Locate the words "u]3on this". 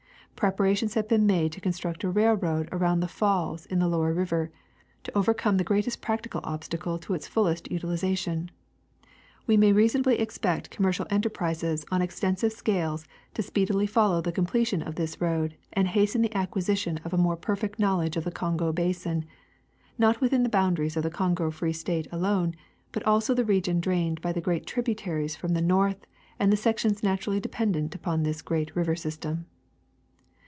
27.95-28.41